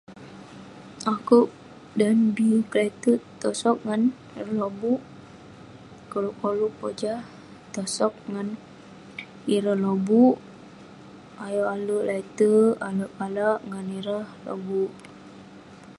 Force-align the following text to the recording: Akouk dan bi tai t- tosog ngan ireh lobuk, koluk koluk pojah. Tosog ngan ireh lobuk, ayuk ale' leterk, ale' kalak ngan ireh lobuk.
Akouk 1.13 1.49
dan 1.99 2.17
bi 2.35 2.49
tai 2.71 2.89
t- 3.03 3.27
tosog 3.41 3.77
ngan 3.87 4.01
ireh 4.39 4.55
lobuk, 4.61 5.01
koluk 6.11 6.35
koluk 6.41 6.73
pojah. 6.79 7.21
Tosog 7.73 8.13
ngan 8.31 8.47
ireh 9.55 9.77
lobuk, 9.85 10.35
ayuk 11.45 11.69
ale' 11.75 12.05
leterk, 12.09 12.71
ale' 12.87 13.11
kalak 13.17 13.59
ngan 13.69 13.87
ireh 13.99 14.25
lobuk. 14.45 14.91